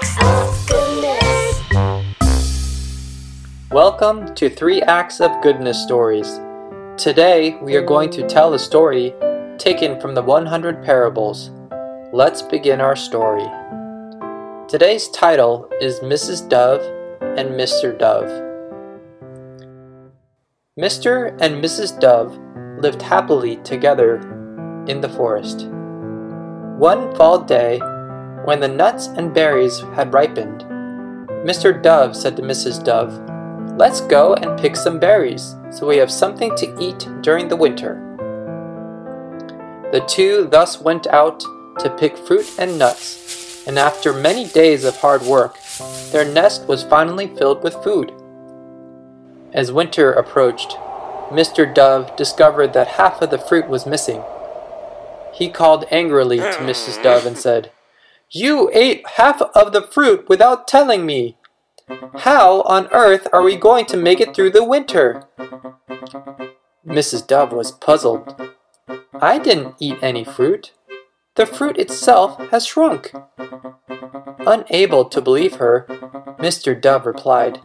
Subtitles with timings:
[0.00, 1.62] Acts of Goodness.
[3.70, 6.38] Welcome to Three Acts of Goodness Stories.
[6.96, 9.12] Today we are going to tell a story
[9.58, 11.50] taken from the 100 Parables.
[12.12, 13.46] Let's begin our story.
[14.68, 16.48] Today's title is Mrs.
[16.48, 16.82] Dove
[17.36, 17.98] and Mr.
[17.98, 18.30] Dove.
[20.78, 21.36] Mr.
[21.40, 21.98] and Mrs.
[21.98, 22.38] Dove
[22.80, 24.18] lived happily together
[24.86, 25.66] in the forest.
[26.78, 27.80] One fall day,
[28.44, 30.62] when the nuts and berries had ripened,
[31.44, 31.80] Mr.
[31.82, 32.82] Dove said to Mrs.
[32.82, 33.12] Dove,
[33.78, 38.04] Let's go and pick some berries so we have something to eat during the winter.
[39.92, 41.40] The two thus went out
[41.78, 45.56] to pick fruit and nuts, and after many days of hard work,
[46.10, 48.12] their nest was finally filled with food.
[49.52, 50.76] As winter approached,
[51.30, 51.72] Mr.
[51.72, 54.22] Dove discovered that half of the fruit was missing.
[55.32, 57.02] He called angrily to Mrs.
[57.02, 57.70] Dove and said,
[58.30, 61.38] You ate half of the fruit without telling me.
[62.18, 65.24] How on earth are we going to make it through the winter?
[66.86, 67.26] Mrs.
[67.26, 68.38] Dove was puzzled.
[69.18, 70.72] I didn't eat any fruit.
[71.36, 73.12] The fruit itself has shrunk.
[74.40, 75.86] Unable to believe her,
[76.38, 76.78] Mr.
[76.78, 77.60] Dove replied,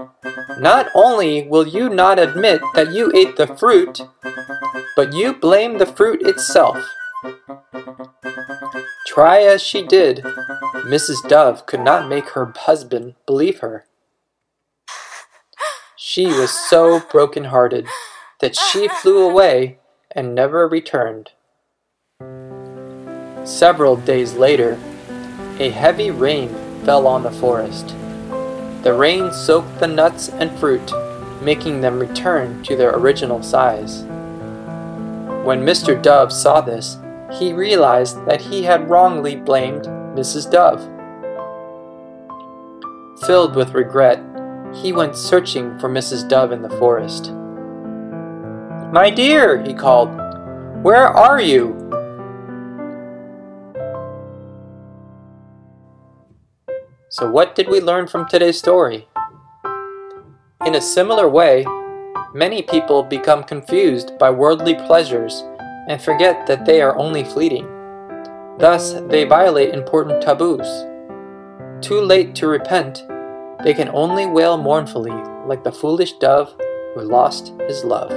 [0.58, 4.00] Not only will you not admit that you ate the fruit,
[4.96, 6.78] but you blame the fruit itself.
[9.06, 10.26] Try as she did,
[10.84, 11.26] Mrs.
[11.30, 13.86] Dove could not make her husband believe her.
[15.96, 17.88] She was so broken-hearted
[18.42, 19.80] that she flew away
[20.12, 21.32] and never returned.
[23.46, 24.78] Several days later,
[25.58, 26.50] a heavy rain
[26.84, 27.96] fell on the forest.
[28.84, 30.92] The rain soaked the nuts and fruit,
[31.42, 34.04] making them return to their original size.
[35.46, 36.02] When Mr.
[36.02, 36.98] Dove saw this,
[37.32, 40.50] he realized that he had wrongly blamed Mrs.
[40.52, 40.82] Dove.
[43.26, 44.20] Filled with regret,
[44.74, 46.28] he went searching for Mrs.
[46.28, 47.32] Dove in the forest.
[48.92, 50.10] My dear, he called,
[50.84, 51.80] where are you?
[57.10, 59.08] So, what did we learn from today's story?
[60.66, 61.66] In a similar way,
[62.34, 65.44] many people become confused by worldly pleasures
[65.88, 67.73] and forget that they are only fleeting.
[68.60, 70.68] Thus, they violate important taboos.
[71.82, 73.04] Too late to repent,
[73.64, 75.12] they can only wail mournfully
[75.48, 76.54] like the foolish dove
[76.94, 78.12] who lost his love.